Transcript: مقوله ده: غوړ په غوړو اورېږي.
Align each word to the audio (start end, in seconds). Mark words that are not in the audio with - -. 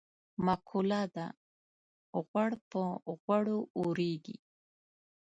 مقوله 0.45 1.01
ده: 1.15 1.27
غوړ 2.27 2.49
په 2.71 2.81
غوړو 3.21 3.59
اورېږي. 3.79 4.37